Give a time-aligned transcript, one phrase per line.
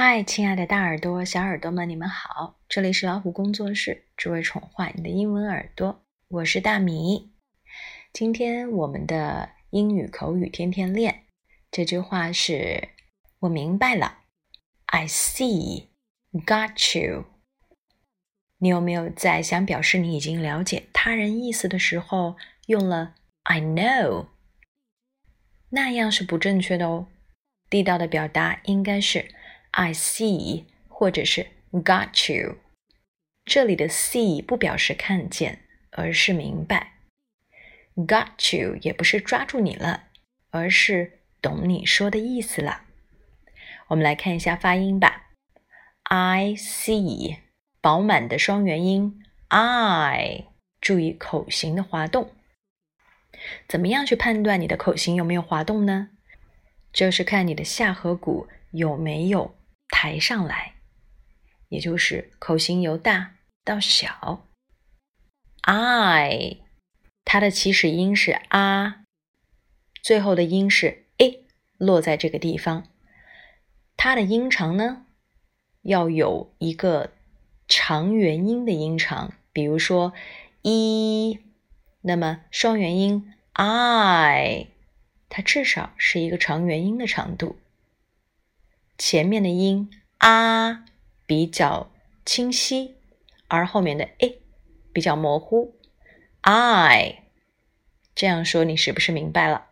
[0.00, 2.60] 嗨，亲爱的大耳朵、小耳朵们，你们好！
[2.68, 6.04] 这里是老虎工作室，只为宠坏你的英文耳朵。
[6.28, 7.32] 我是大米。
[8.12, 11.24] 今天我们的英语口语天天练
[11.72, 12.90] 这句话是：
[13.40, 14.18] 我明白了。
[14.86, 15.88] I see,
[16.46, 17.24] got you。
[18.58, 22.36] 你有没有在想表示你已经了解他人意思的时候
[22.68, 24.28] 用了 I know？
[25.70, 27.08] 那样是不正确的哦。
[27.68, 29.34] 地道的表达应该是。
[29.70, 32.56] I see，或者是 got you。
[33.44, 35.60] 这里的 see 不表示看见，
[35.90, 36.94] 而是明白。
[37.96, 40.04] got you 也不是抓住你了，
[40.50, 42.82] 而是懂你说的意思了。
[43.88, 45.30] 我们来看一下发音吧。
[46.04, 47.38] I see，
[47.80, 50.44] 饱满的双元音 I，
[50.80, 52.32] 注意口型的滑动。
[53.68, 56.10] 怎么样去判断你的口型有没有滑动呢？
[56.92, 59.54] 就是看你的下颌骨有没有。
[59.88, 60.74] 抬上来，
[61.68, 64.46] 也就是口型由大到小。
[65.62, 66.58] I，
[67.24, 69.04] 它的起始音是啊，
[70.02, 71.44] 最后的音是 a，
[71.76, 72.88] 落在这个地方。
[73.96, 75.04] 它的音长呢，
[75.82, 77.12] 要有一个
[77.66, 80.12] 长元音的音长，比如说
[80.62, 81.40] 一，
[82.02, 84.68] 那么双元音 I，
[85.28, 87.58] 它至少是一个长元音的长度。
[88.98, 90.84] 前面的音啊
[91.24, 91.92] 比较
[92.24, 92.96] 清晰，
[93.46, 94.42] 而后面的 a
[94.92, 95.76] 比较模糊。
[96.40, 97.22] I
[98.14, 99.68] 这样说，你是不是明白了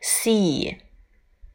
[0.00, 0.78] ？C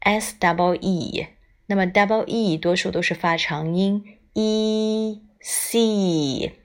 [0.01, 1.27] S double E，
[1.65, 6.59] 那么 double E 多数都是发长音，e c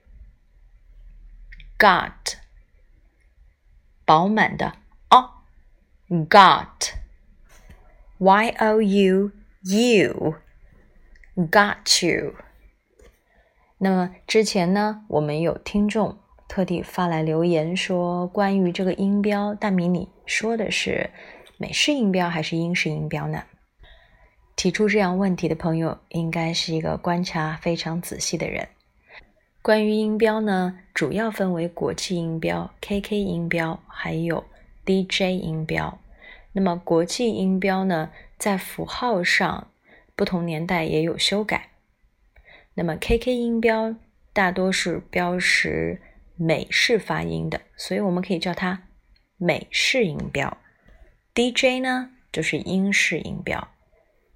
[1.78, 2.36] got
[4.04, 4.76] 饱满的
[5.08, 5.30] o
[6.08, 6.92] got
[8.18, 9.32] y o u。
[9.70, 10.36] You
[11.36, 12.32] got you。
[13.76, 16.16] 那么之前呢，我们有听众
[16.48, 21.10] 特地发来留言说，关于这个音标，大米你说的是
[21.58, 23.42] 美式音标还是英式音标呢？
[24.56, 28.68] 提出这样问题的朋友，应该是一个观察非常仔细的人。
[29.60, 34.42] 关于音标呢，主要分为国际音标、KK 音标，还有
[34.86, 35.98] DJ 音标。
[36.52, 38.08] 那么国际音标呢？
[38.38, 39.72] 在符号上，
[40.14, 41.70] 不同年代也有修改。
[42.74, 43.96] 那么 KK 音标
[44.32, 46.00] 大多是标识
[46.36, 48.84] 美式发音的，所以我们可以叫它
[49.36, 50.56] 美式音标。
[51.34, 53.68] DJ 呢，就是英式音标。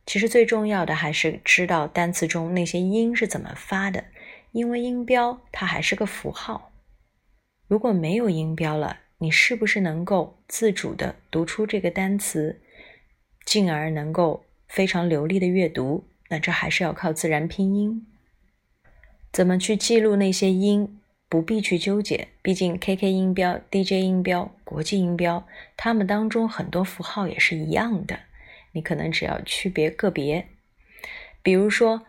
[0.04, 4.04] 其实最重要的还是知道单词中那些音是怎么发的，
[4.50, 6.72] 因为音标它还是个符号。
[7.68, 12.60] 如果没有音标了，你是不是能够自主的读出这个单词？
[13.52, 18.06] 进而能够非常流利的阅读，那这还是要靠自然拼音。
[19.30, 20.98] 怎么去记录那些音，
[21.28, 25.46] 不必去纠结，毕竟 KK 音标、DJ 音标、国际音标，
[25.76, 28.20] 它们当中很多符号也是一样的，
[28.72, 30.48] 你可能只要区别个别。
[31.42, 32.06] 比如说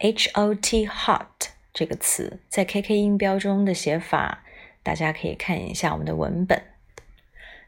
[0.00, 4.42] hot hot 这个词，在 KK 音标中的写法，
[4.82, 6.60] 大家可以看一下我们的文本。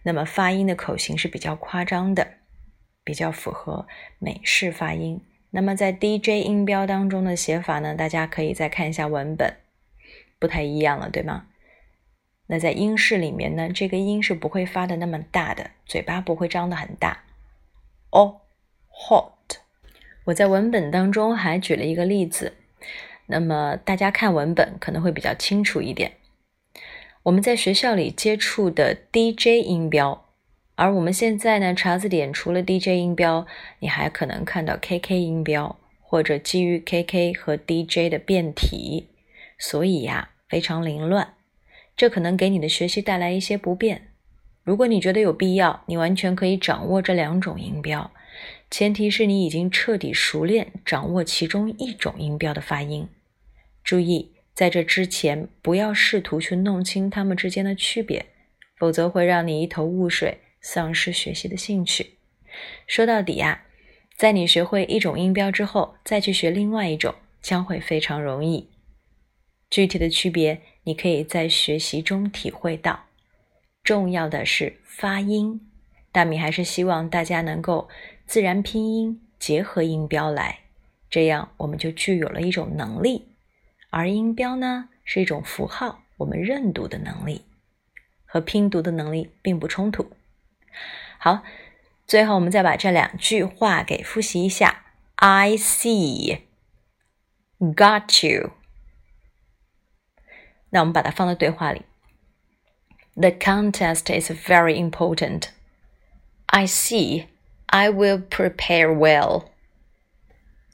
[0.03, 2.41] 那么发音的口型是比较夸张的。
[3.04, 3.86] 比较符合
[4.18, 5.20] 美式发音。
[5.50, 7.94] 那么在 DJ 音标当中的写法呢？
[7.94, 9.56] 大家可以再看一下文本，
[10.38, 11.46] 不太一样了，对吗？
[12.46, 17.24] 那在英式里面呢，这个音是不会发的那么大的，嘴巴不会张得很大。
[18.10, 18.40] 哦
[18.88, 19.58] ，hot。
[20.24, 22.54] 我在文本当中还举了一个例子，
[23.26, 26.12] 那么大家看文本可能会比较清楚一点。
[27.24, 30.22] 我们在学校里接触的 DJ 音标。
[30.82, 33.47] 而我们现在呢，查字典除了 DJ 音标，
[33.78, 39.10] 你还可能看到 KK 音标，或者基于 KK 和 DJ 的变体，
[39.60, 41.34] 所以呀，非常凌乱，
[41.97, 44.09] 这可能给你的学习带来一些不便。
[44.65, 48.10] 如果你觉得有必要，你完全可以掌握这两种音标，
[48.69, 53.06] 前提是你已经彻底熟练掌握其中一种音标的发音。
[53.84, 58.26] 注意，在这之前，不要试图去弄清它们之间的区别，
[58.76, 60.38] 否则会让你一头雾水。
[60.62, 62.14] 丧失学习的兴趣。
[62.87, 63.64] 说到底呀，
[64.17, 68.70] 在你学会一种音标之后，再去学另外一种将会非常容易。
[69.69, 73.06] 具体的区别，你可以在学习中体会到。
[73.82, 75.61] 重要的是发音。
[76.12, 77.88] 大米还是希望大家能够
[78.26, 80.61] 自然拼音结合音标来，
[81.08, 83.29] 这样我们就具有了一种能力。
[83.88, 87.41] 而音标呢，是一种符号，我们认读的能力
[88.26, 90.11] 和拼读的能力并不冲突。
[91.19, 91.44] 好，
[92.06, 94.83] 最后我们再把这两句话给复习一下。
[95.15, 96.42] I see
[97.59, 98.51] Got you。
[100.69, 101.83] 那我们把它放到对话里。
[103.15, 105.50] The contest is very important.
[106.45, 107.25] I see.
[107.65, 109.45] I will prepare well.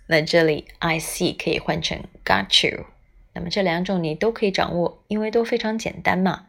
[0.08, 2.86] 那这里 I see 可以换成 got you。
[3.34, 6.48] 那么这两种你都可以掌握，因为都非常简单嘛。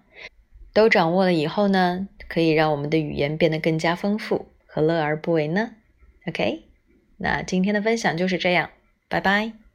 [0.72, 5.71] 都掌握了以后呢， 可以让我们的语言变得更加丰富，何乐而不为呢
[6.27, 6.63] ？OK，
[7.17, 8.69] 那今天的分享就是这样，
[9.09, 9.68] 拜拜。